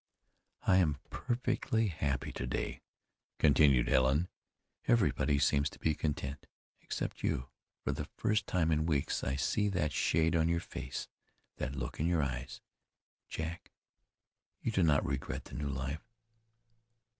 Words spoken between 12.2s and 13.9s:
eyes. Jack,